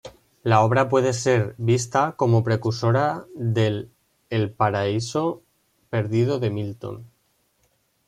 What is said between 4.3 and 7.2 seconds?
El paraíso perdido de Milton.